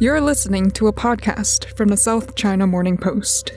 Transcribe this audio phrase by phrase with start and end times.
[0.00, 3.52] You're listening to a podcast from the South China Morning Post.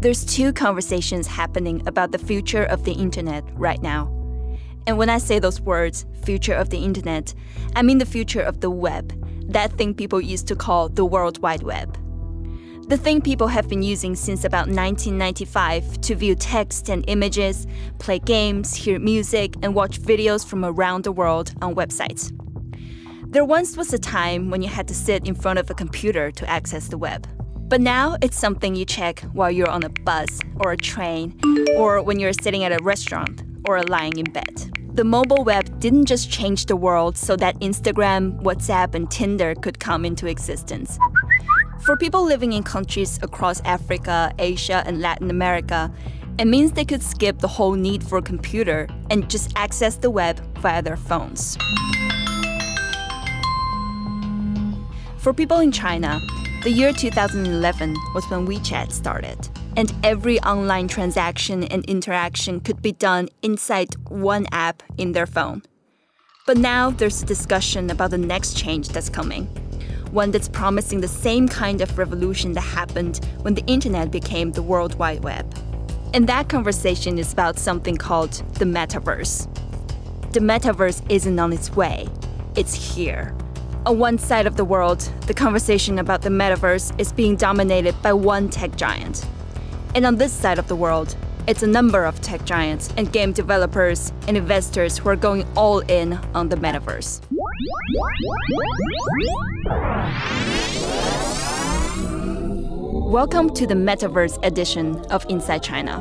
[0.00, 4.06] There's two conversations happening about the future of the internet right now.
[4.86, 7.34] And when I say those words, future of the internet,
[7.76, 9.12] I mean the future of the web,
[9.52, 11.98] that thing people used to call the World Wide Web.
[12.86, 17.66] The thing people have been using since about 1995 to view text and images,
[17.98, 22.30] play games, hear music, and watch videos from around the world on websites.
[23.32, 26.30] There once was a time when you had to sit in front of a computer
[26.32, 27.26] to access the web.
[27.70, 31.40] But now it's something you check while you're on a bus or a train,
[31.76, 34.70] or when you're sitting at a restaurant or lying in bed.
[34.94, 39.80] The mobile web didn't just change the world so that Instagram, WhatsApp, and Tinder could
[39.80, 40.98] come into existence.
[41.84, 45.92] For people living in countries across Africa, Asia, and Latin America,
[46.38, 50.08] it means they could skip the whole need for a computer and just access the
[50.08, 51.58] web via their phones.
[55.18, 56.18] For people in China,
[56.62, 62.92] the year 2011 was when WeChat started, and every online transaction and interaction could be
[62.92, 65.60] done inside one app in their phone.
[66.46, 69.48] But now there's a discussion about the next change that's coming,
[70.14, 74.62] one that's promising the same kind of revolution that happened when the internet became the
[74.62, 75.44] World Wide Web.
[76.14, 79.52] And that conversation is about something called the metaverse.
[80.32, 82.06] The metaverse isn't on its way,
[82.54, 83.36] it's here.
[83.86, 88.12] On one side of the world, the conversation about the metaverse is being dominated by
[88.12, 89.26] one tech giant.
[89.94, 93.32] And on this side of the world, it's a number of tech giants and game
[93.32, 97.20] developers and investors who are going all in on the metaverse.
[103.12, 106.00] Welcome to the Metaverse edition of Inside China.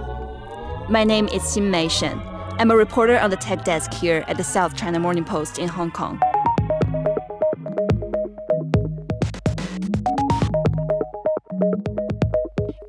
[0.89, 2.19] My name is Xinmei Shen.
[2.57, 5.67] I'm a reporter on the tech desk here at the South China Morning Post in
[5.67, 6.19] Hong Kong.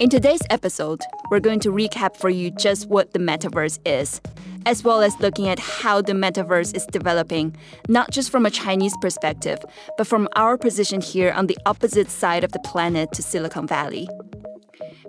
[0.00, 4.22] In today's episode, we're going to recap for you just what the metaverse is,
[4.66, 7.54] as well as looking at how the metaverse is developing,
[7.88, 9.58] not just from a Chinese perspective,
[9.96, 14.08] but from our position here on the opposite side of the planet to Silicon Valley.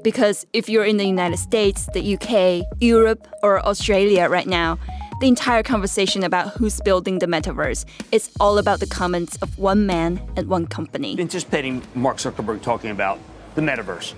[0.03, 4.77] Because if you're in the United States, the UK, Europe, or Australia right now,
[5.21, 9.85] the entire conversation about who's building the metaverse is all about the comments of one
[9.85, 11.15] man and one company.
[11.17, 13.17] Anticipating Mark Zuckerberg talking about
[13.55, 14.13] the metaverse.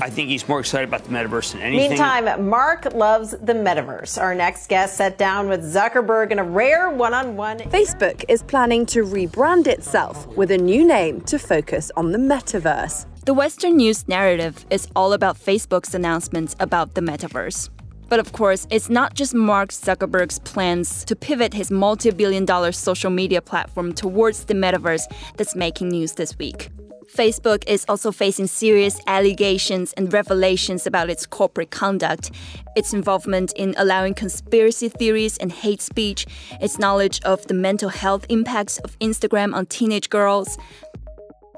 [0.00, 1.90] I think he's more excited about the metaverse than anything.
[1.90, 4.20] Meantime, Mark loves the metaverse.
[4.20, 7.58] Our next guest sat down with Zuckerberg in a rare one on one.
[7.58, 13.06] Facebook is planning to rebrand itself with a new name to focus on the metaverse.
[13.24, 17.70] The Western news narrative is all about Facebook's announcements about the metaverse.
[18.08, 22.70] But of course, it's not just Mark Zuckerberg's plans to pivot his multi billion dollar
[22.70, 26.70] social media platform towards the metaverse that's making news this week.
[27.16, 32.30] Facebook is also facing serious allegations and revelations about its corporate conduct,
[32.76, 36.26] its involvement in allowing conspiracy theories and hate speech,
[36.60, 40.58] its knowledge of the mental health impacts of Instagram on teenage girls.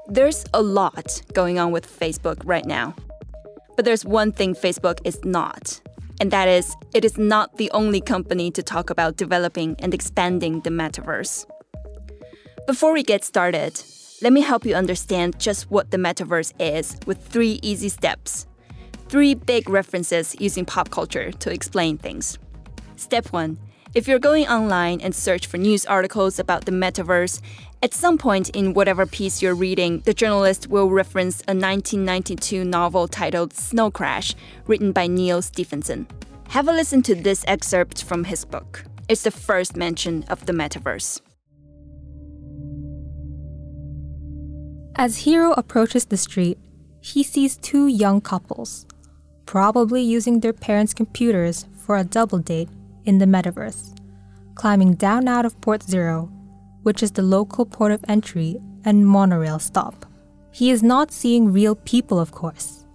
[0.07, 2.95] There's a lot going on with Facebook right now.
[3.75, 5.81] But there's one thing Facebook is not,
[6.21, 10.61] and that is, it is not the only company to talk about developing and expanding
[10.61, 11.45] the metaverse.
[12.65, 13.81] Before we get started,
[14.21, 18.47] let me help you understand just what the metaverse is with three easy steps.
[19.07, 22.37] Three big references using pop culture to explain things.
[22.97, 23.57] Step 1
[23.95, 27.41] If you're going online and search for news articles about the metaverse,
[27.81, 33.07] at some point in whatever piece you're reading, the journalist will reference a 1992 novel
[33.07, 34.35] titled Snow Crash,
[34.67, 36.07] written by Neal Stephenson.
[36.49, 38.83] Have a listen to this excerpt from his book.
[39.07, 41.21] It's the first mention of the metaverse.
[44.95, 46.57] As Hiro approaches the street,
[46.99, 48.85] he sees two young couples,
[49.45, 52.69] probably using their parents' computers for a double date
[53.05, 53.95] in the metaverse,
[54.55, 56.29] climbing down out of Port Zero,
[56.83, 60.05] which is the local port of entry and monorail stop.
[60.51, 62.85] He is not seeing real people, of course.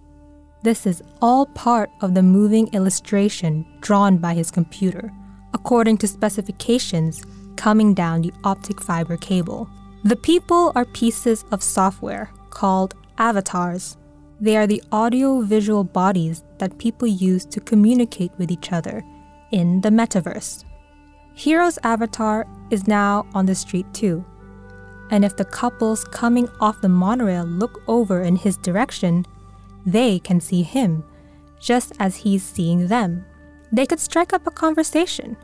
[0.63, 5.11] This is all part of the moving illustration drawn by his computer,
[5.53, 7.23] according to specifications
[7.55, 9.69] coming down the optic fiber cable.
[10.05, 13.97] The people are pieces of software called avatars.
[14.39, 19.03] They are the audio visual bodies that people use to communicate with each other
[19.51, 20.63] in the metaverse.
[21.35, 24.23] Hiro's avatar is now on the street too.
[25.09, 29.25] And if the couples coming off the monorail look over in his direction,
[29.87, 31.03] they can see him,
[31.59, 33.25] just as he's seeing them.
[33.71, 35.35] They could strike up a conversation.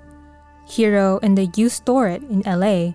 [0.67, 2.93] Hiro in the U-Stor-It in LA,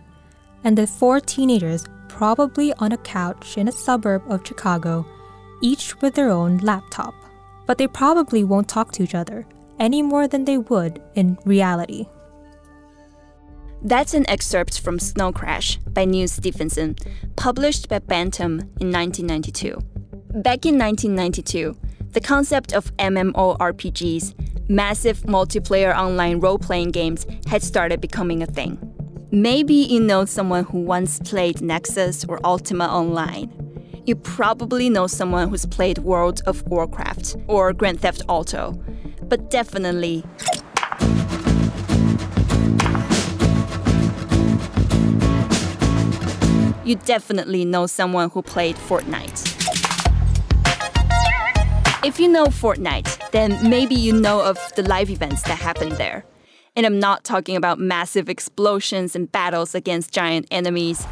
[0.67, 5.07] and the four teenagers probably on a couch in a suburb of Chicago,
[5.63, 7.15] each with their own laptop.
[7.67, 9.47] But they probably won't talk to each other
[9.79, 12.07] any more than they would in reality.
[13.81, 16.97] That's an excerpt from Snow Crash by Neal Stephenson,
[17.37, 19.79] published by Bantam in 1992.
[20.43, 21.77] Back in 1992,
[22.11, 24.35] the concept of MMORPGs,
[24.69, 28.96] massive multiplayer online role playing games, had started becoming a thing.
[29.33, 33.51] Maybe you know someone who once played Nexus or Ultima Online.
[34.07, 38.81] You probably know someone who's played World of Warcraft or Grand Theft Auto.
[39.23, 40.25] But definitely,
[46.85, 49.55] you definitely know someone who played Fortnite.
[52.05, 56.25] If you know Fortnite, then maybe you know of the live events that happen there.
[56.77, 61.07] And I'm not talking about massive explosions and battles against giant enemies.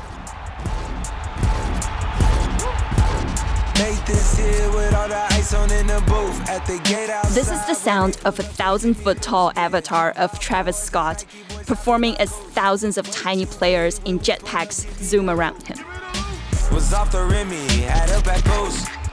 [7.32, 11.24] This is the sound of a thousand foot tall avatar of Travis Scott
[11.66, 15.78] performing as thousands of tiny players in jetpacks zoom around him.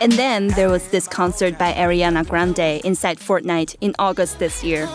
[0.01, 4.89] And then there was this concert by Ariana Grande inside Fortnite in August this year.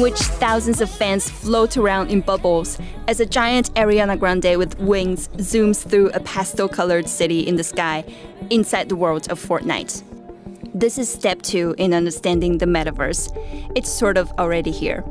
[0.00, 4.78] In which thousands of fans float around in bubbles as a giant Ariana Grande with
[4.78, 8.02] wings zooms through a pastel colored city in the sky
[8.48, 10.02] inside the world of Fortnite.
[10.72, 13.30] This is step two in understanding the metaverse.
[13.76, 15.04] It's sort of already here.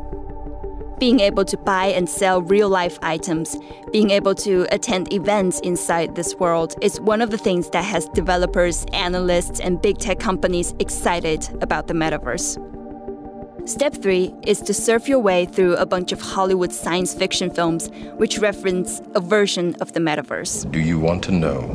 [0.97, 3.55] Being able to buy and sell real life items,
[3.91, 8.09] being able to attend events inside this world is one of the things that has
[8.09, 12.57] developers, analysts, and big tech companies excited about the metaverse.
[13.69, 17.91] Step 3 is to surf your way through a bunch of Hollywood science fiction films
[18.17, 20.69] which reference a version of the metaverse.
[20.71, 21.67] Do you want to know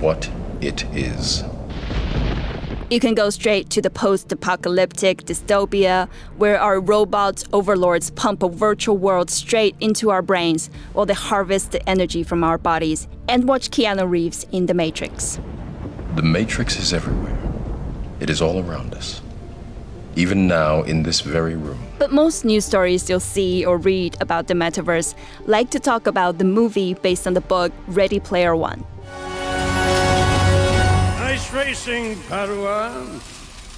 [0.00, 1.42] what it is?
[2.90, 8.50] You can go straight to the post apocalyptic dystopia where our robot overlords pump a
[8.50, 13.48] virtual world straight into our brains while they harvest the energy from our bodies, and
[13.48, 15.40] watch Keanu Reeves in The Matrix.
[16.14, 17.38] The Matrix is everywhere,
[18.20, 19.22] it is all around us
[20.16, 21.78] even now in this very room.
[21.98, 25.14] But most news stories you'll see or read about the metaverse
[25.46, 28.84] like to talk about the movie based on the book Ready Player One.
[31.18, 33.20] Nice racing, Padawan.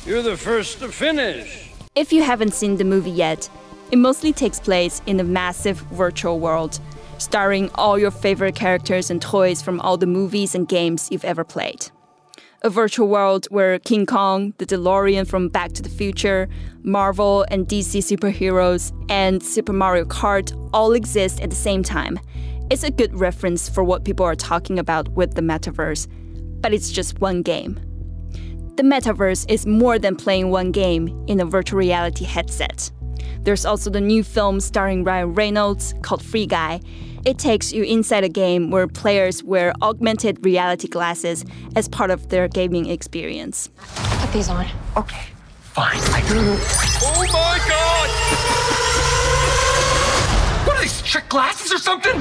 [0.07, 1.71] You're the first to finish.
[1.95, 3.49] If you haven't seen the movie yet,
[3.91, 6.79] it mostly takes place in a massive virtual world,
[7.19, 11.45] starring all your favorite characters and toys from all the movies and games you've ever
[11.45, 11.91] played
[12.63, 16.49] a virtual world where King Kong, the DeLorean from Back to the Future,
[16.83, 22.19] Marvel and DC superheroes, and Super Mario Kart all exist at the same time.
[22.71, 26.09] It's a good reference for what people are talking about with the metaverse,
[26.61, 27.81] but it's just one game.
[28.77, 32.91] The metaverse is more than playing one game in a virtual reality headset.
[33.43, 36.81] There's also the new film starring Ryan Reynolds called Free Guy,
[37.27, 41.45] it takes you inside a game where players wear augmented reality glasses
[41.75, 43.69] as part of their gaming experience.
[44.21, 44.65] Put these on.
[44.97, 45.25] Okay,
[45.59, 45.99] fine.
[45.99, 46.39] I do.
[47.03, 47.57] Oh my god!
[50.69, 52.17] What are these trick glasses or something?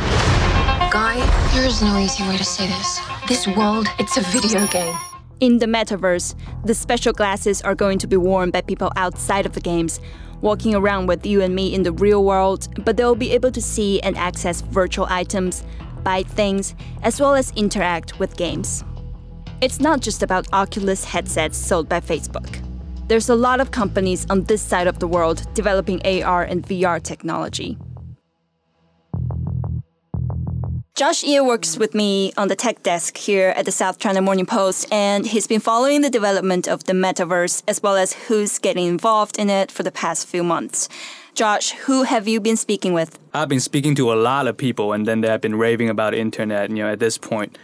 [0.90, 1.18] Guy,
[1.54, 3.00] there's no easy way to say this.
[3.28, 4.98] This world, it's a video game.
[5.40, 6.34] In the metaverse,
[6.64, 10.00] the special glasses are going to be worn by people outside of the games
[10.46, 13.62] walking around with you and me in the real world, but they'll be able to
[13.62, 15.64] see and access virtual items,
[16.04, 18.84] buy things, as well as interact with games.
[19.60, 22.62] It's not just about Oculus headsets sold by Facebook.
[23.08, 27.02] There's a lot of companies on this side of the world developing AR and VR
[27.02, 27.76] technology.
[30.96, 34.46] Josh Ye works with me on the tech desk here at the South China Morning
[34.46, 38.86] Post, and he's been following the development of the metaverse as well as who's getting
[38.88, 40.88] involved in it for the past few months.
[41.34, 43.20] Josh, who have you been speaking with?
[43.34, 46.14] I've been speaking to a lot of people, and then they have been raving about
[46.14, 46.70] internet.
[46.70, 47.58] You know, at this point,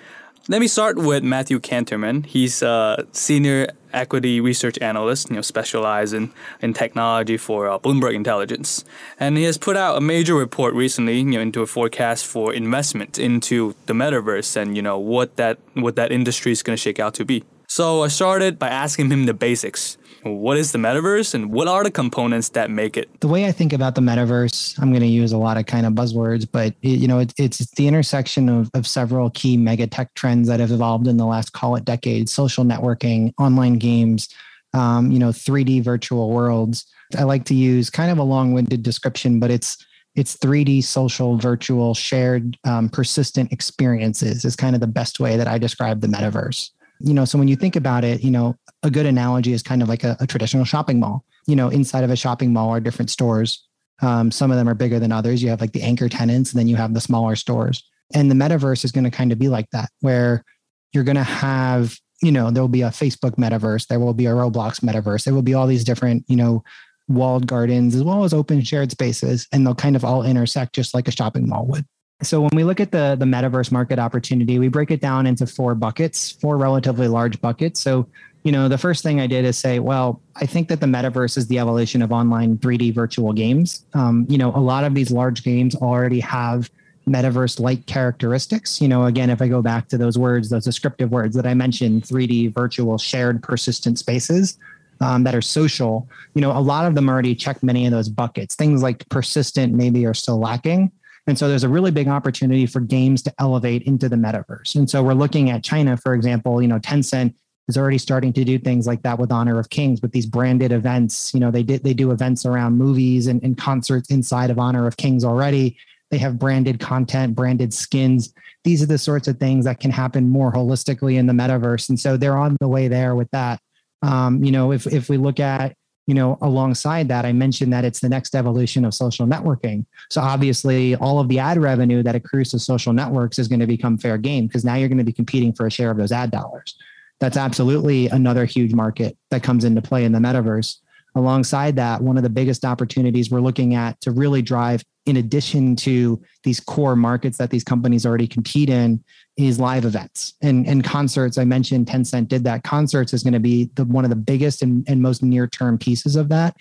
[0.48, 2.26] let me start with Matthew Kanterman.
[2.26, 6.32] He's a senior equity research analyst, you know, specialized in,
[6.62, 8.84] in technology for uh, Bloomberg Intelligence.
[9.20, 12.54] And he has put out a major report recently, you know, into a forecast for
[12.54, 16.82] investment into the metaverse and, you know, what that what that industry is going to
[16.82, 17.44] shake out to be.
[17.68, 19.98] So I started by asking him the basics.
[20.24, 23.22] What is the metaverse and what are the components that make it?
[23.22, 25.86] The way I think about the metaverse, I'm going to use a lot of kind
[25.86, 29.88] of buzzwords, but it, you know, it, it's the intersection of, of several key mega
[29.88, 34.30] tech trends that have evolved in the last, call it decade, social networking, online games,
[34.74, 36.86] um, you know, 3D virtual worlds.
[37.18, 41.94] I like to use kind of a long-winded description, but it's it's 3D social virtual
[41.94, 46.70] shared um, persistent experiences is kind of the best way that I describe the metaverse
[47.04, 49.82] you know so when you think about it you know a good analogy is kind
[49.82, 51.24] of like a, a traditional shopping mall.
[51.48, 53.68] You know inside of a shopping mall are different stores.
[54.02, 55.44] Um, some of them are bigger than others.
[55.44, 57.84] You have like the anchor tenants and then you have the smaller stores.
[58.14, 60.44] And the metaverse is going to kind of be like that where
[60.92, 64.28] you're going to have you know there will be a facebook metaverse there will be
[64.28, 66.64] a roblox metaverse there will be all these different you know
[67.08, 70.94] walled gardens as well as open shared spaces and they'll kind of all intersect just
[70.94, 71.86] like a shopping mall would
[72.22, 75.48] so when we look at the the metaverse market opportunity, we break it down into
[75.48, 77.80] four buckets, four relatively large buckets.
[77.80, 78.08] So,
[78.44, 81.38] you know, the first thing I did is say, well, I think that the metaverse
[81.38, 83.86] is the evolution of online 3D virtual games.
[83.94, 86.70] Um, you know, a lot of these large games already have
[87.08, 88.80] metaverse like characteristics.
[88.80, 91.54] You know, again, if I go back to those words, those descriptive words that I
[91.54, 94.58] mentioned, 3D virtual shared persistent spaces.
[95.04, 98.08] Um, that are social, you know, a lot of them already check many of those
[98.08, 98.54] buckets.
[98.54, 100.92] Things like persistent maybe are still lacking.
[101.28, 104.76] And so there's a really big opportunity for games to elevate into the metaverse.
[104.76, 107.36] And so we're looking at China, for example, you know, Tencent
[107.68, 110.72] is already starting to do things like that with Honor of Kings with these branded
[110.72, 111.34] events.
[111.34, 114.88] You know, they did they do events around movies and, and concerts inside of Honor
[114.88, 115.78] of Kings already.
[116.10, 118.34] They have branded content, branded skins.
[118.64, 121.88] These are the sorts of things that can happen more holistically in the metaverse.
[121.88, 123.62] And so they're on the way there with that.
[124.02, 125.76] Um, you know, if if we look at
[126.12, 129.86] you know, alongside that, I mentioned that it's the next evolution of social networking.
[130.10, 133.66] So obviously, all of the ad revenue that accrues to social networks is going to
[133.66, 136.12] become fair game because now you're going to be competing for a share of those
[136.12, 136.76] ad dollars.
[137.22, 140.80] That's absolutely another huge market that comes into play in the metaverse.
[141.16, 145.78] Alongside that, one of the biggest opportunities we're looking at to really drive, in addition
[145.78, 149.02] to these core markets that these companies already compete in,
[149.48, 151.38] is live events and, and concerts.
[151.38, 152.64] I mentioned Tencent did that.
[152.64, 155.78] Concerts is going to be the, one of the biggest and, and most near term
[155.78, 156.56] pieces of that.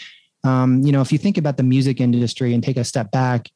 [0.44, 3.50] Um, you know, if you think about the music industry and take a step back,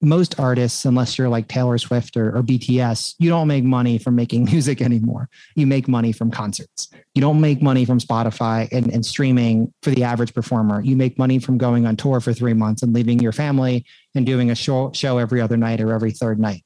[0.00, 4.14] most artists, unless you're like Taylor Swift or, or, BTS, you don't make money from
[4.14, 5.28] making music anymore.
[5.56, 6.88] You make money from concerts.
[7.14, 10.80] You don't make money from Spotify and, and streaming for the average performer.
[10.80, 14.24] You make money from going on tour for three months and leaving your family and
[14.24, 16.62] doing a show, show every other night or every third night.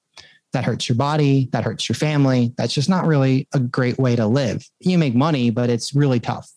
[0.53, 1.49] That hurts your body.
[1.53, 2.53] That hurts your family.
[2.57, 4.69] That's just not really a great way to live.
[4.81, 6.51] You make money, but it's really tough.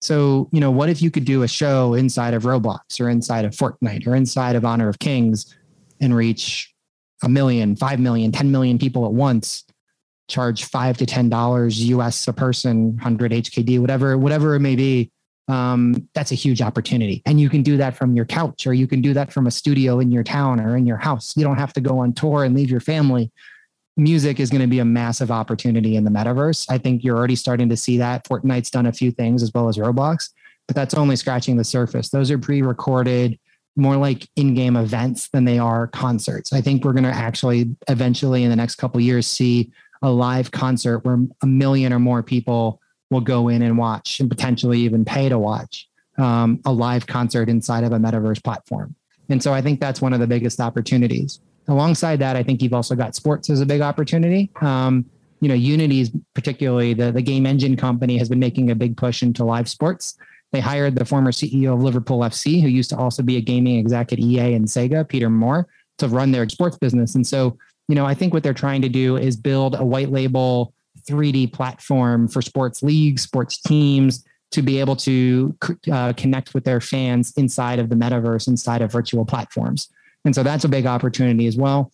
[0.00, 3.44] So, you know, what if you could do a show inside of Roblox or inside
[3.44, 5.56] of Fortnite or inside of Honor of Kings
[6.00, 6.72] and reach
[7.24, 9.64] a million, five million, 10 million people at once,
[10.28, 15.10] charge five to ten dollars US a person, 100 HKD, whatever, whatever it may be.
[15.48, 17.22] Um, that's a huge opportunity.
[17.24, 19.50] And you can do that from your couch, or you can do that from a
[19.50, 21.34] studio in your town or in your house.
[21.36, 23.30] You don't have to go on tour and leave your family.
[23.96, 26.66] Music is going to be a massive opportunity in the metaverse.
[26.70, 28.24] I think you're already starting to see that.
[28.28, 30.30] Fortnite's done a few things as well as Roblox,
[30.66, 32.10] but that's only scratching the surface.
[32.10, 33.38] Those are pre recorded
[33.74, 36.52] more like in-game events than they are concerts.
[36.52, 40.50] I think we're going to actually eventually in the next couple years see a live
[40.50, 45.04] concert where a million or more people will go in and watch and potentially even
[45.04, 45.88] pay to watch
[46.18, 48.94] um, a live concert inside of a metaverse platform.
[49.28, 51.40] And so I think that's one of the biggest opportunities.
[51.68, 54.50] Alongside that, I think you've also got sports as a big opportunity.
[54.60, 55.04] Um,
[55.40, 59.22] you know, Unity's particularly the, the game engine company has been making a big push
[59.22, 60.16] into live sports.
[60.50, 63.78] They hired the former CEO of Liverpool FC, who used to also be a gaming
[63.78, 67.14] exec at EA and Sega, Peter Moore, to run their sports business.
[67.14, 70.10] And so, you know, I think what they're trying to do is build a white
[70.10, 70.72] label
[71.08, 75.56] 3D platform for sports leagues, sports teams to be able to
[75.92, 79.88] uh, connect with their fans inside of the metaverse, inside of virtual platforms.
[80.24, 81.92] And so that's a big opportunity as well.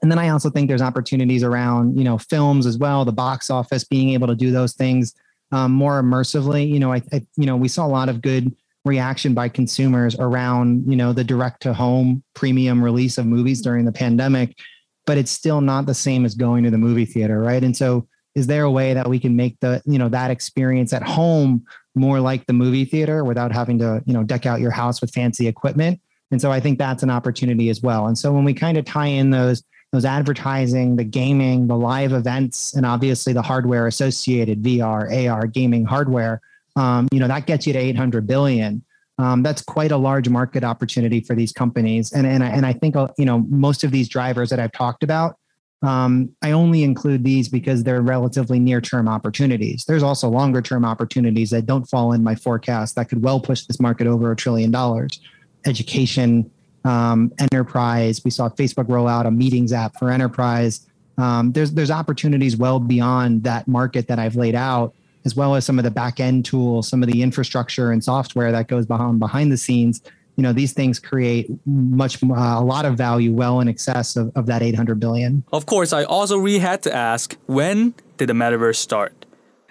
[0.00, 3.50] And then I also think there's opportunities around, you know, films as well, the box
[3.50, 5.14] office, being able to do those things
[5.52, 6.68] um, more immersively.
[6.68, 8.54] You know, I, I, you know, we saw a lot of good
[8.84, 13.84] reaction by consumers around, you know, the direct to home premium release of movies during
[13.84, 14.56] the pandemic,
[15.04, 17.62] but it's still not the same as going to the movie theater, right?
[17.62, 20.92] And so, is there a way that we can make the, you know, that experience
[20.92, 21.64] at home
[21.94, 25.10] more like the movie theater without having to, you know, deck out your house with
[25.10, 25.98] fancy equipment?
[26.30, 28.06] And so I think that's an opportunity as well.
[28.06, 32.12] And so when we kind of tie in those those advertising, the gaming, the live
[32.12, 36.42] events, and obviously the hardware associated VR, AR, gaming hardware.
[36.74, 38.84] Um, you know that gets you to 800 billion.
[39.18, 42.74] Um, that's quite a large market opportunity for these companies, and and I, and I
[42.74, 45.38] think uh, you know most of these drivers that I've talked about
[45.82, 49.84] um, I only include these because they're relatively near term opportunities.
[49.86, 53.66] There's also longer term opportunities that don't fall in my forecast that could well push
[53.66, 55.20] this market over a trillion dollars.
[55.66, 56.50] Education,
[56.84, 58.22] um, enterprise.
[58.24, 60.86] We saw Facebook roll out a meetings app for enterprise.
[61.18, 65.66] Um, there's there's opportunities well beyond that market that I've laid out, as well as
[65.66, 69.18] some of the back end tools, some of the infrastructure and software that goes behind
[69.18, 70.00] behind the scenes
[70.36, 74.30] you know these things create much uh, a lot of value well in excess of,
[74.36, 75.42] of that 800 billion.
[75.52, 79.26] Of course i also really had to ask when did the metaverse start?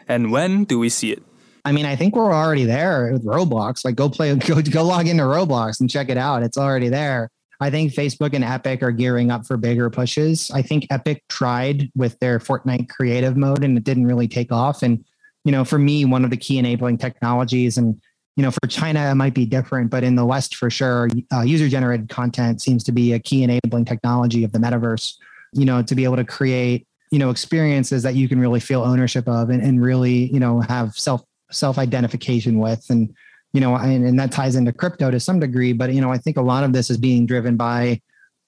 [0.08, 1.24] And when do we see it?
[1.64, 3.86] I mean i think we're already there with roblox.
[3.86, 6.44] Like go play go, go log into roblox and check it out.
[6.44, 7.30] It's already there.
[7.62, 10.52] I think facebook and epic are gearing up for bigger pushes.
[10.52, 14.82] I think epic tried with their fortnite creative mode and it didn't really take off.
[14.82, 15.06] And
[15.44, 18.02] you know for me one of the key enabling technologies and
[18.36, 21.42] you know, for China, it might be different, but in the West, for sure, uh,
[21.42, 25.16] user generated content seems to be a key enabling technology of the metaverse,
[25.54, 28.84] you know, to be able to create, you know, experiences that you can really feel
[28.84, 32.86] ownership of and, and really, you know, have self self identification with.
[32.90, 33.14] And,
[33.54, 35.72] you know, and, and that ties into crypto to some degree.
[35.72, 38.02] But, you know, I think a lot of this is being driven by,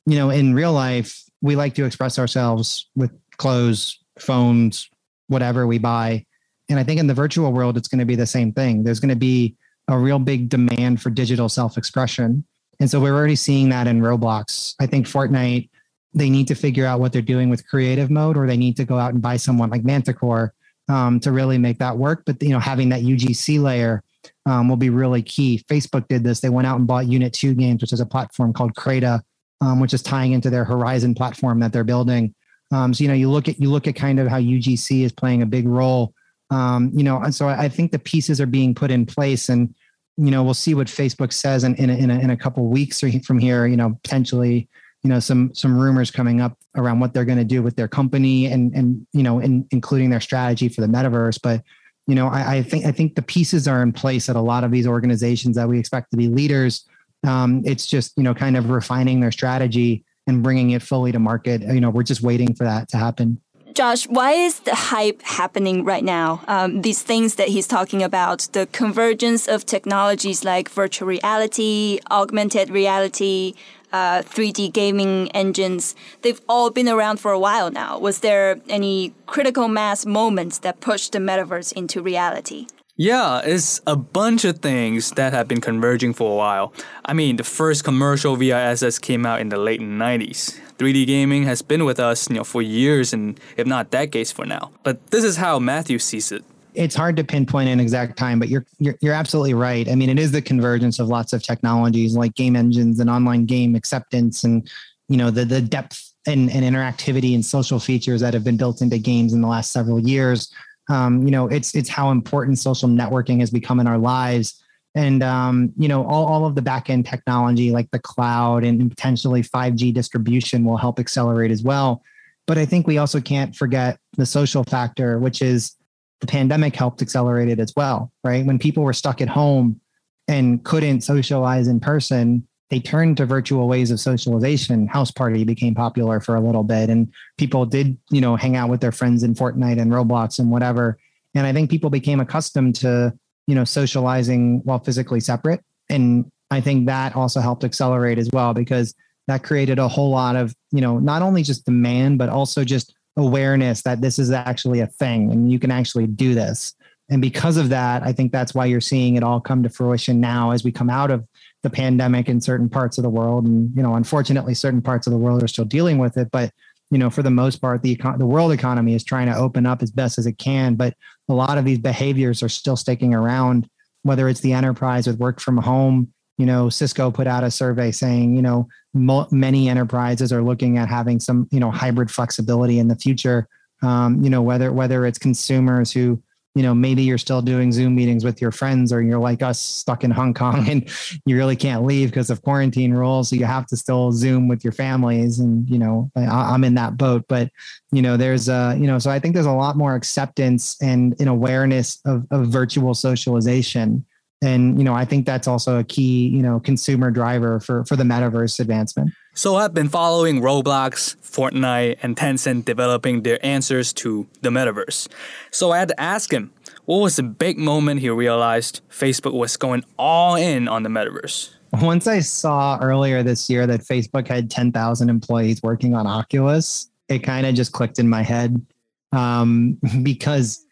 [0.05, 4.89] you know, in real life, we like to express ourselves with clothes, phones,
[5.27, 6.25] whatever we buy.
[6.67, 8.83] And I think in the virtual world, it's going to be the same thing.
[8.83, 9.55] There's going to be
[9.87, 12.43] a real big demand for digital self expression.
[12.79, 14.75] And so we're already seeing that in Roblox.
[14.79, 15.69] I think Fortnite,
[16.13, 18.85] they need to figure out what they're doing with creative mode, or they need to
[18.85, 20.53] go out and buy someone like Manticore
[20.89, 22.23] um, to really make that work.
[22.25, 24.03] But you know, having that UGC layer
[24.45, 25.63] um, will be really key.
[25.69, 28.53] Facebook did this; they went out and bought Unit Two Games, which is a platform
[28.53, 29.21] called Crayta,
[29.61, 32.33] um, which is tying into their Horizon platform that they're building.
[32.71, 35.11] Um, so you know, you look at you look at kind of how UGC is
[35.11, 36.13] playing a big role
[36.49, 39.73] um, you know, and so I think the pieces are being put in place, and
[40.17, 42.65] you know, we'll see what Facebook says in in a, in a, in a couple
[42.67, 43.67] weeks from here.
[43.67, 44.69] You know, potentially,
[45.03, 47.87] you know, some some rumors coming up around what they're going to do with their
[47.87, 51.39] company, and and you know, in, including their strategy for the metaverse.
[51.41, 51.63] But
[52.07, 54.63] you know, I, I think I think the pieces are in place at a lot
[54.63, 56.87] of these organizations that we expect to be leaders.
[57.25, 61.19] Um, it's just you know, kind of refining their strategy and bringing it fully to
[61.19, 61.61] market.
[61.61, 63.41] You know, we're just waiting for that to happen.
[63.77, 66.41] Josh, why is the hype happening right now?
[66.47, 72.71] Um, these things that he's talking about, the convergence of technologies like virtual reality, augmented
[72.71, 73.53] reality,
[73.93, 77.99] uh, 3D gaming engines, they've all been around for a while now.
[77.99, 82.65] Was there any critical mass moments that pushed the metaverse into reality?
[82.99, 86.73] Yeah, it's a bunch of things that have been converging for a while.
[87.05, 90.59] I mean, the first commercial VRSS came out in the late 90s.
[90.79, 94.47] 3D gaming has been with us, you know, for years and if not decades for
[94.47, 94.71] now.
[94.81, 96.43] But this is how Matthew sees it.
[96.73, 99.87] It's hard to pinpoint an exact time, but you're, you're you're absolutely right.
[99.89, 103.45] I mean, it is the convergence of lots of technologies like game engines and online
[103.45, 104.69] game acceptance and
[105.07, 108.81] you know the the depth and, and interactivity and social features that have been built
[108.81, 110.51] into games in the last several years
[110.89, 114.61] um, you know it's it's how important social networking has become in our lives.
[114.95, 118.89] And um, you know all, all of the back end technology like the cloud and
[118.89, 122.03] potentially 5g distribution will help accelerate as well.
[122.45, 125.75] But i think we also can't forget the social factor which is
[126.21, 128.45] the pandemic helped accelerate it as well right?
[128.45, 129.79] When people were stuck at home
[130.27, 134.87] and couldn't socialize in person they turned to virtual ways of socialization.
[134.87, 138.81] Houseparty became popular for a little bit, and people did, you know, hang out with
[138.81, 140.97] their friends in Fortnite and Roblox and whatever.
[141.35, 143.13] And I think people became accustomed to,
[143.45, 145.63] you know, socializing while physically separate.
[145.89, 148.93] And I think that also helped accelerate as well because
[149.27, 152.93] that created a whole lot of, you know, not only just demand, but also just
[153.17, 156.75] awareness that this is actually a thing and you can actually do this.
[157.09, 160.19] And because of that, I think that's why you're seeing it all come to fruition
[160.19, 161.25] now as we come out of
[161.63, 163.45] the pandemic in certain parts of the world.
[163.45, 166.29] And, you know, unfortunately, certain parts of the world are still dealing with it.
[166.31, 166.51] But,
[166.91, 169.65] you know, for the most part, the, econ- the world economy is trying to open
[169.65, 170.75] up as best as it can.
[170.75, 170.93] But
[171.27, 173.69] a lot of these behaviors are still sticking around,
[174.03, 176.13] whether it's the enterprise with work from home.
[176.37, 180.77] You know, Cisco put out a survey saying, you know, mo- many enterprises are looking
[180.77, 183.47] at having some, you know, hybrid flexibility in the future.
[183.81, 186.21] Um, you know, whether whether it's consumers who
[186.57, 189.59] you know maybe you're still doing zoom meetings with your friends or you're like us
[189.59, 190.89] stuck in hong kong and
[191.25, 193.29] you really can't leave because of quarantine rules.
[193.29, 196.75] So you have to still zoom with your families and you know I, am in
[196.75, 197.25] that boat.
[197.27, 197.51] But
[197.91, 201.19] you know there's a, you know so i think there's a lot more acceptance and
[201.21, 204.05] an awareness of, of virtual socialization
[204.41, 207.95] and you know i think that's also a key you know consumer driver for for
[207.95, 209.11] the metaverse advancement.
[209.33, 215.07] So i've been following roblox fortnite and tencent developing their answers to the metaverse.
[215.51, 216.51] So i had to ask him
[216.85, 221.51] what was the big moment he realized facebook was going all in on the metaverse?
[221.73, 227.19] Once i saw earlier this year that facebook had 10000 employees working on oculus it
[227.19, 228.65] kind of just clicked in my head.
[229.11, 230.63] Um, because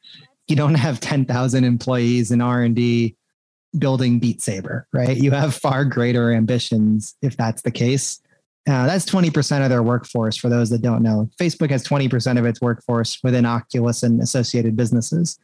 [0.47, 3.15] you don't have 10,000 employees in R&D
[3.77, 5.17] building Beat Saber, right?
[5.17, 8.19] You have far greater ambitions if that's the case.
[8.67, 11.29] Uh, that's 20% of their workforce for those that don't know.
[11.39, 15.37] Facebook has 20% of its workforce within Oculus and associated businesses.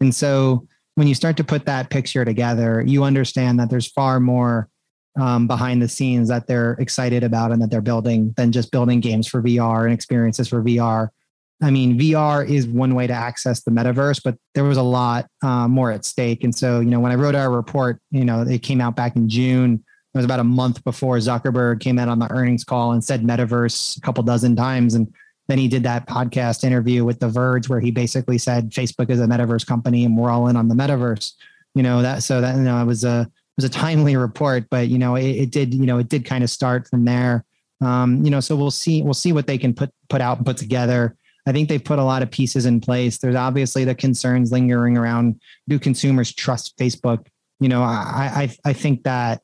[0.00, 4.20] And so when you start to put that picture together, you understand that there's far
[4.20, 4.68] more
[5.18, 9.00] um, behind the scenes that they're excited about and that they're building than just building
[9.00, 11.08] games for VR and experiences for VR.
[11.60, 15.26] I mean, VR is one way to access the metaverse, but there was a lot
[15.42, 16.44] uh, more at stake.
[16.44, 19.16] And so, you know, when I wrote our report, you know, it came out back
[19.16, 22.92] in June it was about a month before Zuckerberg came out on the earnings call
[22.92, 24.94] and said metaverse a couple dozen times.
[24.94, 25.12] And
[25.48, 29.20] then he did that podcast interview with The Verge where he basically said Facebook is
[29.20, 31.34] a metaverse company and we're all in on the metaverse.
[31.74, 34.64] You know, that so that you know it was a it was a timely report,
[34.70, 37.44] but you know, it, it did, you know, it did kind of start from there.
[37.80, 40.46] Um, you know, so we'll see, we'll see what they can put put out and
[40.46, 41.16] put together.
[41.48, 43.18] I think they've put a lot of pieces in place.
[43.18, 47.26] There's obviously the concerns lingering around do consumers trust Facebook?
[47.60, 48.30] You know, I
[48.64, 49.42] I, I think that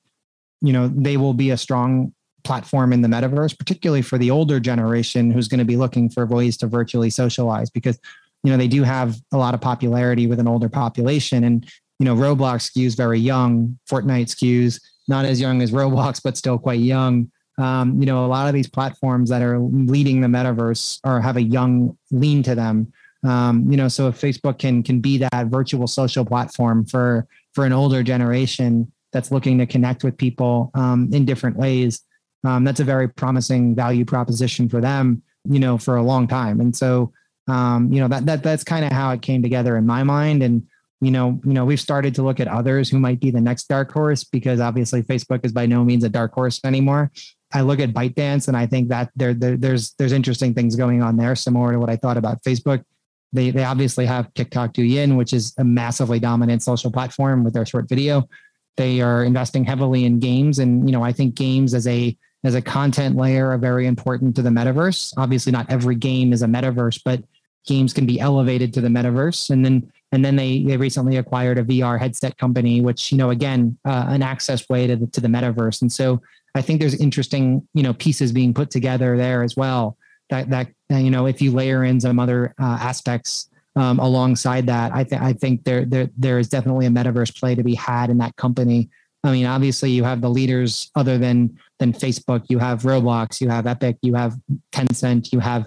[0.60, 2.12] you know they will be a strong
[2.44, 6.26] platform in the metaverse particularly for the older generation who's going to be looking for
[6.26, 7.98] ways to virtually socialize because
[8.42, 11.66] you know they do have a lot of popularity with an older population and
[11.98, 16.58] you know roblox skews very young fortnite skews not as young as roblox but still
[16.58, 21.00] quite young um, you know a lot of these platforms that are leading the metaverse
[21.04, 22.92] are have a young lean to them
[23.24, 27.64] um, you know so if facebook can can be that virtual social platform for for
[27.64, 32.02] an older generation that's looking to connect with people um, in different ways.
[32.42, 36.60] Um, that's a very promising value proposition for them, you know, for a long time.
[36.60, 37.12] And so,
[37.48, 40.42] um, you know, that that that's kind of how it came together in my mind.
[40.42, 40.66] And
[41.00, 43.68] you know, you know, we've started to look at others who might be the next
[43.68, 47.10] dark horse because obviously Facebook is by no means a dark horse anymore.
[47.54, 51.02] I look at ByteDance and I think that there, there there's there's interesting things going
[51.02, 52.84] on there, similar to what I thought about Facebook.
[53.32, 57.64] They they obviously have TikTok Douyin, which is a massively dominant social platform with their
[57.64, 58.28] short video.
[58.76, 62.56] They are investing heavily in games, and you know I think games as a as
[62.56, 65.14] a content layer are very important to the metaverse.
[65.16, 67.22] Obviously, not every game is a metaverse, but
[67.66, 69.50] games can be elevated to the metaverse.
[69.50, 73.30] And then and then they they recently acquired a VR headset company, which you know
[73.30, 75.82] again uh, an access way to the, to the metaverse.
[75.82, 76.20] And so
[76.54, 79.96] I think there's interesting you know pieces being put together there as well.
[80.30, 84.92] That that you know if you layer in some other uh, aspects um, alongside that,
[84.94, 88.10] I think I think there there there is definitely a metaverse play to be had
[88.10, 88.88] in that company.
[89.24, 92.44] I mean, obviously, you have the leaders other than than Facebook.
[92.48, 94.36] You have Roblox, you have Epic, you have
[94.70, 95.66] Tencent, you have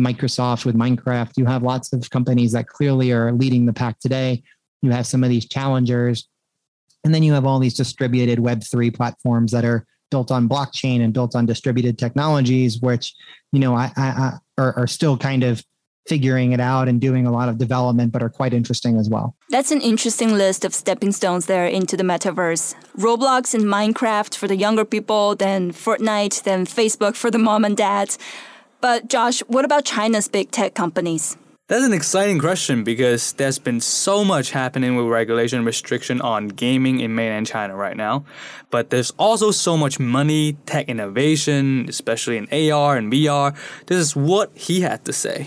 [0.00, 1.32] Microsoft with Minecraft.
[1.36, 4.42] You have lots of companies that clearly are leading the pack today.
[4.82, 6.28] You have some of these challengers,
[7.04, 11.02] and then you have all these distributed Web three platforms that are built on blockchain
[11.02, 13.14] and built on distributed technologies, which
[13.50, 15.64] you know I, I, I are, are still kind of
[16.06, 19.36] figuring it out and doing a lot of development, but are quite interesting as well.
[19.50, 22.74] That's an interesting list of stepping stones there into the metaverse.
[22.98, 27.76] Roblox and Minecraft for the younger people, then Fortnite, then Facebook for the mom and
[27.76, 28.18] dads.
[28.80, 31.36] But Josh, what about China's big tech companies?
[31.68, 37.00] That's an exciting question because there's been so much happening with regulation restriction on gaming
[37.00, 38.24] in mainland China right now.
[38.70, 43.56] But there's also so much money, tech innovation, especially in AR and VR.
[43.86, 45.46] This is what he had to say.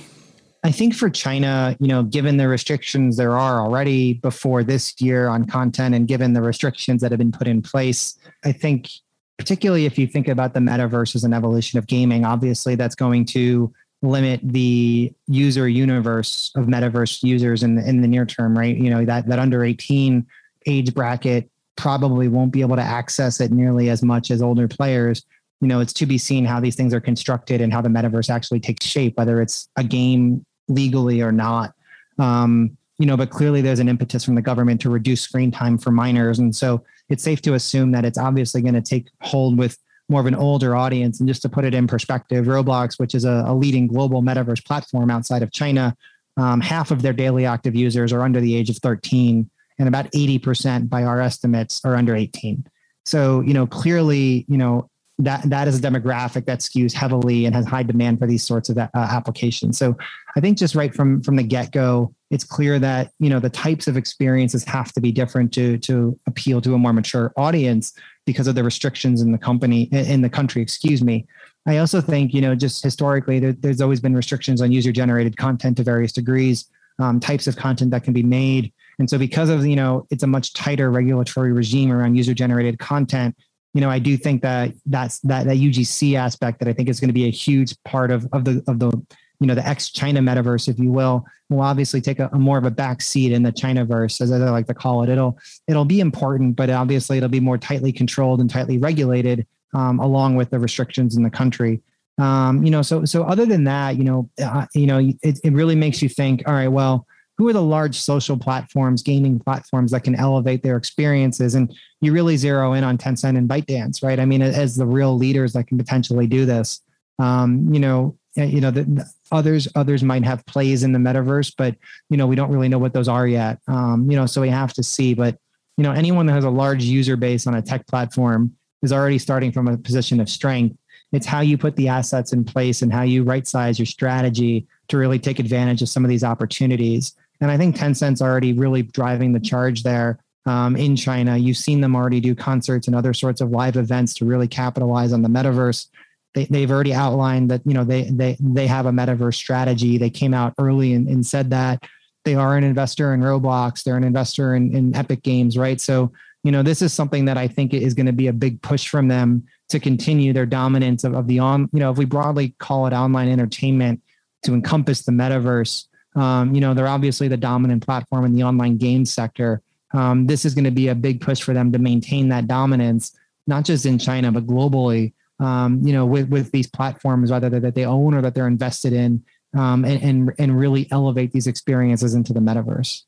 [0.64, 5.28] I think for China, you know, given the restrictions there are already before this year
[5.28, 8.90] on content and given the restrictions that have been put in place, I think
[9.38, 13.26] particularly if you think about the metaverse as an evolution of gaming, obviously that's going
[13.26, 13.72] to
[14.06, 18.76] limit the user universe of metaverse users in the, in the near term, right?
[18.76, 20.26] You know, that that under 18
[20.68, 25.26] age bracket probably won't be able to access it nearly as much as older players
[25.60, 28.30] you know it's to be seen how these things are constructed and how the metaverse
[28.30, 31.74] actually takes shape whether it's a game legally or not.
[32.18, 35.78] Um, you know, but clearly there's an impetus from the government to reduce screen time
[35.78, 36.40] for minors.
[36.40, 39.78] And so it's safe to assume that it's obviously going to take hold with
[40.10, 41.20] more of an older audience.
[41.20, 44.64] And just to put it in perspective, Roblox, which is a, a leading global metaverse
[44.64, 45.96] platform outside of China,
[46.38, 50.12] um, half of their daily active users are under the age of 13, and about
[50.12, 52.66] 80% by our estimates are under 18.
[53.06, 57.56] So, you know, clearly, you know, that that is a demographic that skews heavily and
[57.56, 59.78] has high demand for these sorts of uh, applications.
[59.78, 59.96] So
[60.36, 63.50] I think just right from from the get go, it's clear that you know the
[63.50, 67.94] types of experiences have to be different to to appeal to a more mature audience
[68.26, 70.62] because of the restrictions in the company in the country.
[70.62, 71.26] Excuse me.
[71.68, 75.38] I also think you know just historically there, there's always been restrictions on user generated
[75.38, 76.66] content to various degrees,
[77.00, 78.72] um, types of content that can be made.
[79.00, 82.80] And so because of you know it's a much tighter regulatory regime around user generated
[82.80, 83.36] content,
[83.76, 87.00] you know, I do think that that's that that UGC aspect that I think is
[87.00, 88.92] going to be a huge part of of the of the
[89.40, 92.64] you know, the ex-China metaverse, if you will, will obviously take a, a more of
[92.64, 95.10] a back seat in the China verse, as I like to call it.
[95.10, 100.00] It'll it'll be important, but obviously it'll be more tightly controlled and tightly regulated, um,
[100.00, 101.82] along with the restrictions in the country.
[102.18, 105.54] Um, you know, so so other than that, you know, uh, you know, it, it
[105.54, 106.44] really makes you think.
[106.48, 107.06] All right, well,
[107.38, 111.56] who are the large social platforms, gaming platforms that can elevate their experiences?
[111.56, 114.20] And you really zero in on Tencent and ByteDance, right?
[114.20, 116.82] I mean, as the real leaders that can potentially do this.
[117.20, 121.76] Um, you know, you know, the, others others might have plays in the metaverse, but
[122.10, 123.60] you know, we don't really know what those are yet.
[123.68, 125.14] Um, you know, so we have to see.
[125.14, 125.38] But
[125.78, 129.18] you know, anyone that has a large user base on a tech platform is already
[129.18, 130.78] starting from a position of strength.
[131.12, 134.68] It's how you put the assets in place and how you right size your strategy
[134.90, 137.16] to really take advantage of some of these opportunities.
[137.42, 141.38] And I think Tencent's already really driving the charge there um, in China.
[141.38, 145.14] You've seen them already do concerts and other sorts of live events to really capitalize
[145.14, 145.88] on the metaverse.
[146.36, 149.98] They, they've already outlined that you know they they they have a metaverse strategy.
[149.98, 151.84] They came out early and, and said that
[152.24, 153.84] they are an investor in Roblox.
[153.84, 155.82] They're an investor in, in Epic Games, right?
[155.82, 156.12] So
[156.44, 158.88] you know this is something that I think is going to be a big push
[158.88, 161.70] from them to continue their dominance of, of the on.
[161.74, 164.02] You know, if we broadly call it online entertainment
[164.44, 168.78] to encompass the metaverse um, you know, they're obviously the dominant platform in the online
[168.78, 169.62] game sector.
[169.94, 173.18] Um, this is going to be a big push for them to maintain that dominance,
[173.48, 175.14] not just in China but globally.
[175.40, 178.94] Um, you know, with with these platforms, whether that they own or that they're invested
[178.94, 183.04] in, um, and, and and really elevate these experiences into the metaverse.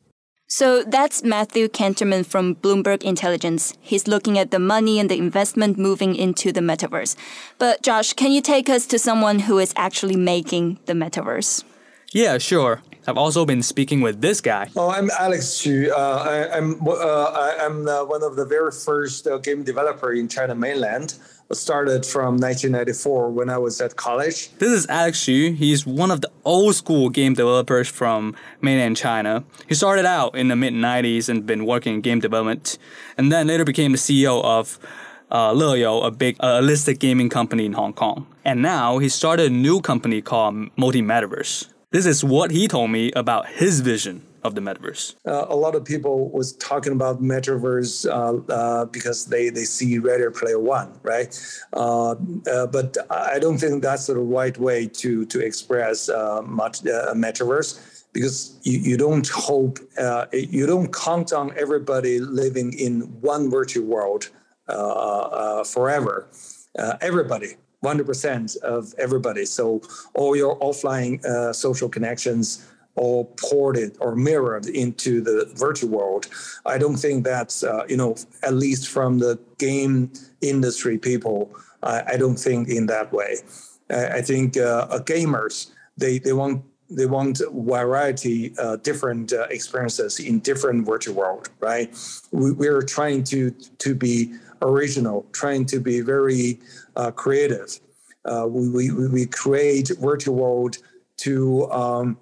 [0.50, 3.74] So that's Matthew Kanterman from Bloomberg Intelligence.
[3.82, 7.18] He's looking at the money and the investment moving into the metaverse.
[7.58, 11.66] But Josh, can you take us to someone who is actually making the metaverse?
[12.14, 12.82] Yeah, sure.
[13.08, 14.70] I've also been speaking with this guy.
[14.76, 15.90] Oh, I'm Alex Xu.
[15.90, 20.14] Uh, I, am I'm, uh, I'm uh, one of the very first uh, game developer
[20.14, 21.16] in China mainland.
[21.54, 24.52] Started from 1994 when I was at college.
[24.58, 25.56] This is Alex Xu.
[25.56, 29.46] He's one of the old school game developers from mainland China.
[29.66, 32.78] He started out in the mid 90s and been working in game development,
[33.18, 34.78] and then later became the CEO of
[35.32, 35.54] uh,
[36.04, 38.28] a big uh, listed gaming company in Hong Kong.
[38.44, 41.70] And now he started a new company called Multi Metaverse.
[41.92, 45.16] This is what he told me about his vision of the metaverse.
[45.28, 50.00] Uh, a lot of people was talking about metaverse uh, uh, because they, they see
[50.00, 51.30] Ready Player One, right?
[51.74, 52.12] Uh,
[52.52, 58.06] uh, but I don't think that's the right way to to express uh, much metaverse
[58.14, 59.80] because you, you don't hope
[60.34, 64.30] you don't count on everybody living in one virtual world
[65.66, 66.28] forever.
[67.02, 69.46] everybody 100% of everybody.
[69.46, 69.82] So
[70.16, 72.66] all your offline uh, social connections
[72.98, 76.28] all ported or mirrored into the virtual world.
[76.66, 82.04] I don't think that's, uh, you know, at least from the game industry people, I,
[82.14, 83.38] I don't think in that way.
[83.90, 90.20] I, I think uh, gamers, they, they want they want variety, uh, different uh, experiences
[90.20, 91.94] in different virtual world, right?
[92.32, 96.60] We, we're trying to to be original, trying to be very
[96.96, 97.80] uh, creative.
[98.26, 100.78] Uh, we, we, we create virtual world
[101.18, 102.18] to um,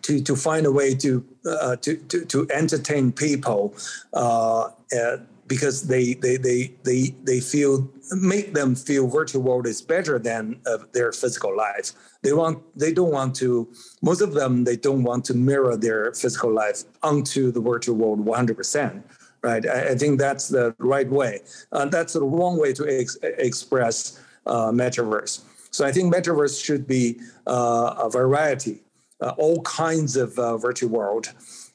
[0.00, 3.74] to to find a way to uh, to, to to entertain people
[4.14, 9.82] uh, uh, because they they they they they feel make them feel virtual world is
[9.82, 11.92] better than uh, their physical life.
[12.22, 13.68] They want they don't want to
[14.00, 18.20] most of them they don't want to mirror their physical life onto the virtual world
[18.20, 19.04] 100 percent
[19.42, 19.66] right?
[19.68, 21.40] I, I, think that's the right way.
[21.72, 25.42] Uh, that's the wrong way to ex- express uh, metaverse.
[25.72, 28.82] So I think metaverse should be uh, a variety,
[29.22, 31.32] uh, all kinds of uh, virtual world.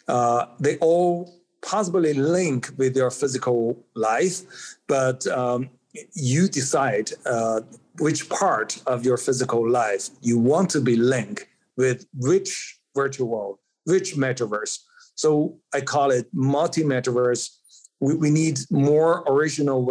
[0.08, 4.42] Uh, they all possibly link with your physical life,
[4.88, 5.70] but um,
[6.14, 7.10] you decide
[8.00, 13.58] which part of your physical life you want to be linked with which virtual world,
[13.86, 14.80] which metaverse.
[15.16, 17.58] So I call it multi-metaverse
[18.00, 19.84] we, we need more original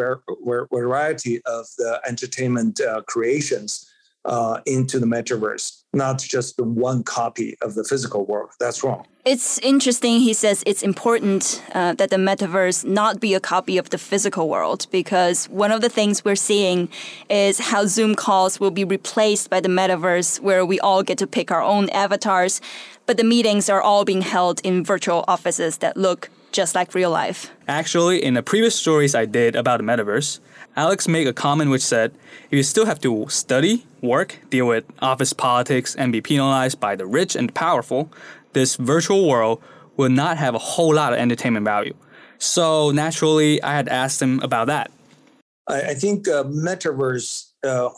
[0.73, 3.91] variety of the entertainment uh, creations
[4.25, 8.51] uh, into the metaverse, not just the one copy of the physical world.
[8.61, 9.07] That's wrong.
[9.25, 10.21] It's interesting.
[10.21, 14.49] He says it's important uh, that the metaverse not be a copy of the physical
[14.49, 16.89] world because one of the things we're seeing
[17.29, 21.27] is how Zoom calls will be replaced by the metaverse, where we all get to
[21.27, 22.61] pick our own avatars,
[23.07, 27.11] but the meetings are all being held in virtual offices that look just like real
[27.11, 27.51] life.
[27.67, 30.39] Actually, in the previous stories I did about the metaverse,
[30.77, 32.13] Alex made a comment which said
[32.51, 36.95] if you still have to study, work, deal with office politics, and be penalized by
[36.95, 38.13] the rich and powerful,
[38.53, 39.63] this virtual world
[39.97, 41.95] will not have a whole lot of entertainment value.
[42.39, 44.91] So naturally, I had asked him about that.
[45.69, 47.89] I, think uh, metaverse uh,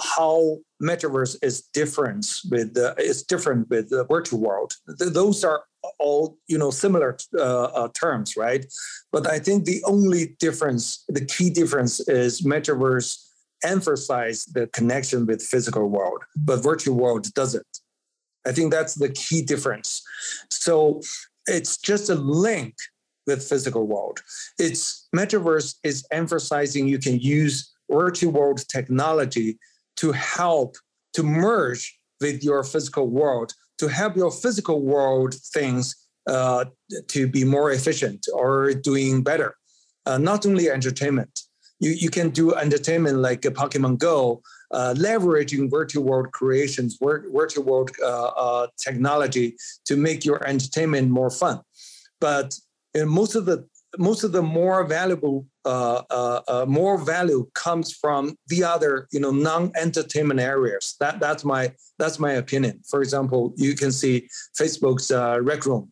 [0.00, 4.72] how metaverse is different with uh, is different with the virtual world.
[4.98, 5.64] Th- those are
[5.98, 8.64] all you know similar uh, uh, terms, right?
[9.12, 13.24] But I think the only difference, the key difference, is metaverse
[13.64, 17.66] emphasize the connection with physical world, but virtual world doesn't.
[18.46, 20.02] I think that's the key difference.
[20.50, 21.00] So
[21.46, 22.74] it's just a link
[23.26, 24.20] with physical world.
[24.58, 29.58] It's metaverse is emphasizing you can use virtual world technology
[29.96, 30.76] to help
[31.14, 35.94] to merge with your physical world to help your physical world things
[36.28, 36.64] uh,
[37.08, 39.54] to be more efficient or doing better.
[40.04, 41.40] Uh, not only entertainment,
[41.80, 47.64] you, you can do entertainment like a Pokemon Go, uh, leveraging virtual world creations, virtual
[47.64, 51.60] world uh, uh, technology to make your entertainment more fun.
[52.20, 52.58] But
[52.94, 58.36] most of the most of the more valuable uh, uh, uh, more value comes from
[58.48, 60.96] the other you know non-entertainment areas.
[61.00, 62.80] That that's my that's my opinion.
[62.88, 65.90] For example you can see facebook's uh, rec room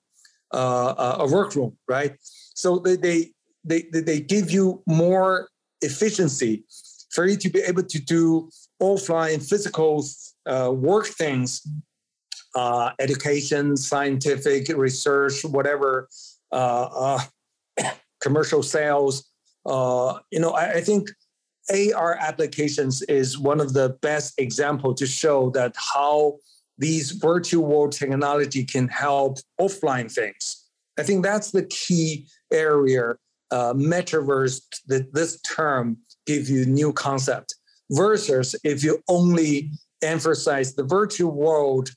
[0.53, 2.17] uh, uh, a workroom right?
[2.55, 3.33] So they, they
[3.65, 5.49] they they give you more
[5.81, 6.65] efficiency
[7.11, 8.51] for you to be able to do
[8.83, 10.05] offline physical
[10.73, 11.67] work things
[12.99, 16.09] education scientific research whatever
[18.21, 19.31] commercial sales.
[19.65, 21.11] Uh, you know, I, I, think
[21.71, 26.39] AR applications is one of the best example to show that how
[26.79, 30.69] these virtual world technology can help offline things.
[30.99, 33.15] I think that's the key area.
[33.53, 37.55] Uh, metaverse, that this term gives you new concept.
[37.93, 39.71] Versus if you only
[40.03, 41.91] emphasize the virtual world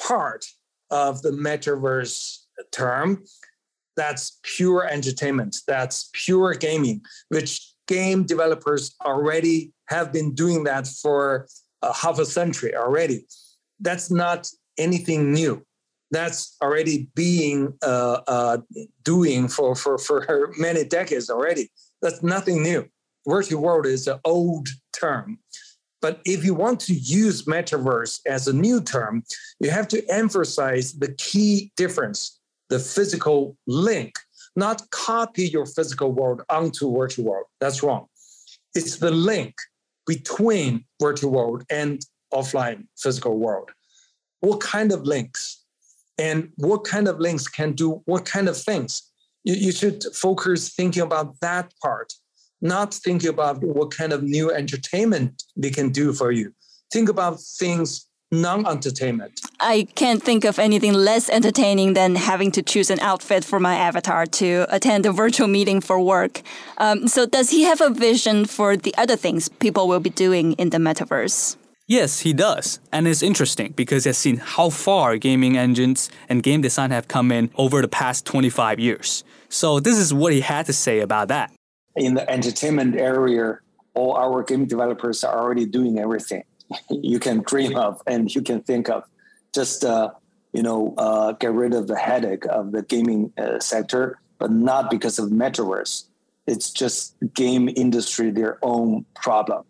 [0.00, 0.44] part
[0.90, 2.38] of the metaverse
[2.72, 3.22] term,
[3.98, 5.56] that's pure entertainment.
[5.66, 11.48] That's pure gaming, which game developers already have been doing that for
[11.82, 13.26] a half a century already.
[13.80, 15.64] That's not anything new.
[16.12, 18.58] That's already being uh, uh,
[19.02, 21.68] doing for, for, for many decades already.
[22.00, 22.86] That's nothing new.
[23.26, 25.40] Virtual world is an old term.
[26.00, 29.24] But if you want to use metaverse as a new term,
[29.58, 32.37] you have to emphasize the key difference
[32.68, 34.14] the physical link,
[34.56, 37.46] not copy your physical world onto virtual world.
[37.60, 38.06] That's wrong.
[38.74, 39.54] It's the link
[40.06, 42.00] between virtual world and
[42.32, 43.70] offline physical world.
[44.40, 45.64] What kind of links?
[46.18, 49.02] And what kind of links can do what kind of things?
[49.44, 52.12] You, you should focus thinking about that part,
[52.60, 56.52] not thinking about what kind of new entertainment they can do for you.
[56.92, 59.40] Think about things non-entertainment.
[59.60, 63.74] I can't think of anything less entertaining than having to choose an outfit for my
[63.74, 66.42] avatar to attend a virtual meeting for work.
[66.78, 70.52] Um, so, does he have a vision for the other things people will be doing
[70.52, 71.56] in the metaverse?
[71.86, 72.80] Yes, he does.
[72.92, 77.08] And it's interesting because he has seen how far gaming engines and game design have
[77.08, 79.24] come in over the past 25 years.
[79.48, 81.50] So, this is what he had to say about that.
[81.96, 83.58] In the entertainment area,
[83.94, 86.44] all our game developers are already doing everything
[86.90, 89.04] you can dream of and you can think of.
[89.54, 90.10] Just uh,
[90.52, 94.90] you know, uh, get rid of the headache of the gaming uh, sector, but not
[94.90, 96.04] because of metaverse.
[96.46, 99.64] It's just game industry their own problem.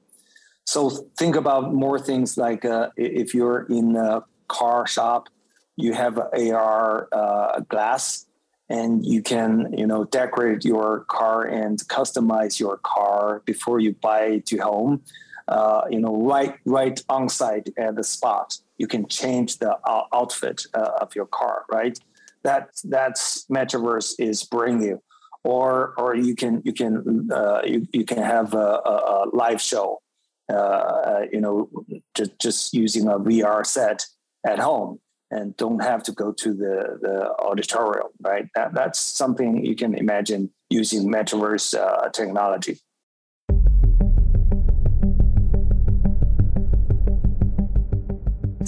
[0.64, 5.28] So think about more things like uh, if you're in a car shop,
[5.76, 8.26] you have AR uh, glass
[8.68, 14.22] and you can you know decorate your car and customize your car before you buy
[14.24, 15.02] it to home
[15.48, 20.04] uh, you know, right right on site at the spot, you can change the uh,
[20.12, 21.98] outfit uh, of your car, right?
[22.44, 25.02] That that's metaverse is bringing you,
[25.44, 30.00] or or you can you can uh, you, you can have a, a, live show,
[30.52, 31.70] uh, you know,
[32.14, 34.04] just just using a VR set
[34.46, 38.46] at home and don't have to go to the, the auditorium, right?
[38.54, 42.78] That, that's something you can imagine using metaverse uh, technology.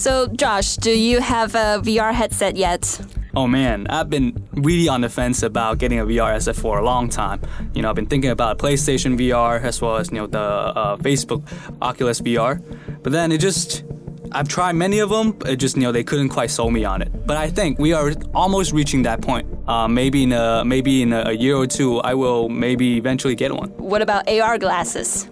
[0.00, 2.98] So, Josh, do you have a VR headset yet?
[3.34, 6.82] Oh man, I've been really on the fence about getting a VR headset for a
[6.82, 7.42] long time.
[7.74, 10.96] You know, I've been thinking about PlayStation VR as well as you know the uh,
[10.96, 11.46] Facebook
[11.82, 12.62] Oculus VR,
[13.02, 13.84] but then it just
[14.32, 17.02] I've tried many of them, it just you know they couldn't quite sell me on
[17.02, 17.26] it.
[17.26, 19.46] But I think we are almost reaching that point.
[19.68, 23.52] Uh, maybe in a maybe in a year or two, I will maybe eventually get
[23.52, 23.68] one.
[23.76, 25.28] What about AR glasses?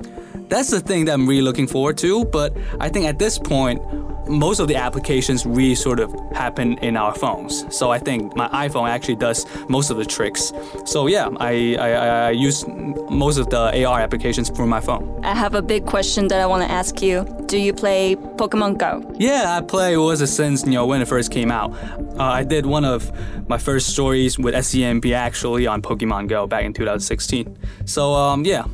[0.50, 2.26] That's the thing that I'm really looking forward to.
[2.26, 3.80] But I think at this point,
[4.28, 7.64] most of the applications really sort of happen in our phones.
[7.76, 10.52] So I think my iPhone actually does most of the tricks.
[10.84, 12.64] So yeah, I, I, I use
[13.10, 15.20] most of the AR applications for my phone.
[15.24, 17.26] I have a big question that I want to ask you.
[17.46, 19.14] Do you play Pokemon Go?
[19.18, 21.72] Yeah, I play It was since you know when it first came out.
[22.18, 23.10] Uh, I did one of
[23.48, 27.56] my first stories with SCMP actually on Pokemon Go back in 2016.
[27.86, 28.64] So um, yeah,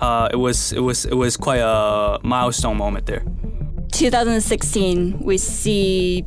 [0.00, 3.22] uh, it was it was it was quite a milestone moment there.
[3.94, 6.24] 2016, we see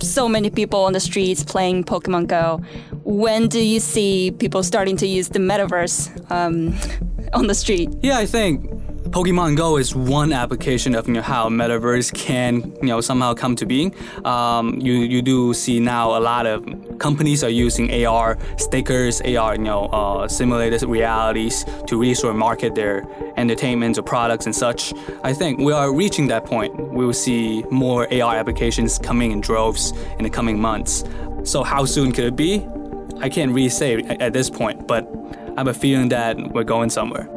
[0.00, 2.62] so many people on the streets playing Pokemon Go.
[3.04, 6.74] When do you see people starting to use the metaverse um,
[7.34, 7.90] on the street?
[8.00, 8.64] Yeah, I think
[9.10, 13.56] Pokemon Go is one application of you know, how metaverse can you know somehow come
[13.56, 13.94] to being.
[14.24, 16.64] Um, you you do see now a lot of
[17.02, 22.38] companies are using AR stickers, AR you know uh, simulated realities to really sort of
[22.38, 23.04] market their
[23.36, 24.94] entertainments or products and such.
[25.24, 26.72] I think we are reaching that point.
[26.98, 31.04] We will see more AR applications coming in droves in the coming months.
[31.42, 32.64] So how soon could it be?
[33.20, 35.02] I can't really say at this point, but
[35.56, 37.28] I have a feeling that we're going somewhere.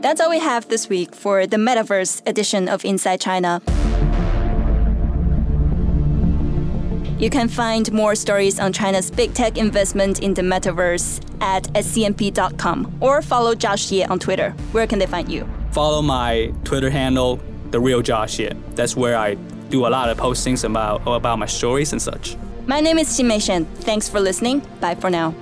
[0.00, 3.62] That's all we have this week for the Metaverse edition of Inside China.
[7.18, 12.96] You can find more stories on China's big tech investment in the metaverse at scmp.com
[13.00, 14.50] or follow Josh Ye on Twitter.
[14.72, 15.48] Where can they find you?
[15.70, 17.40] Follow my Twitter handle,
[17.70, 18.50] the real Josh Ye.
[18.74, 19.34] That's where I
[19.70, 22.36] do a lot of postings about about my stories and such.
[22.66, 23.64] My name is Xinmei Shen.
[23.64, 24.62] Thanks for listening.
[24.80, 25.34] Bye for now.